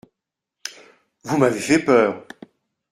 Vous 1.25 1.37
m’avez 1.37 1.59
fait 1.59 1.77
peur. 1.77 2.25